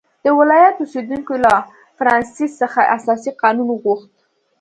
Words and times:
د 0.25 0.27
ولایت 0.39 0.75
اوسېدونکو 0.79 1.33
له 1.43 1.53
فرانسیس 1.97 2.51
څخه 2.61 2.81
اساسي 2.97 3.31
قانون 3.41 3.67
وغوښت. 3.71 4.11